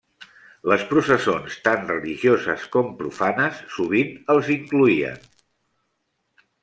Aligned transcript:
Les 0.69 0.83
processons, 0.93 1.57
tant 1.67 1.83
religioses 1.91 2.63
com 2.77 2.89
profanes, 3.03 3.59
sovint 3.75 4.11
els 4.35 4.51
incloïen. 4.57 5.21